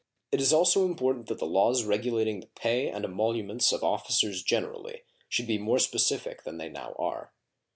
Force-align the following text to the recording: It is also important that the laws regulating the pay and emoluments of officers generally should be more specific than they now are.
It 0.31 0.41
is 0.41 0.51
also 0.51 0.83
important 0.83 1.27
that 1.27 1.37
the 1.37 1.45
laws 1.45 1.83
regulating 1.83 2.39
the 2.39 2.47
pay 2.47 2.89
and 2.89 3.05
emoluments 3.05 3.71
of 3.71 3.83
officers 3.83 4.41
generally 4.41 5.03
should 5.29 5.45
be 5.45 5.59
more 5.59 5.77
specific 5.77 6.41
than 6.43 6.57
they 6.57 6.69
now 6.69 6.95
are. 6.97 7.31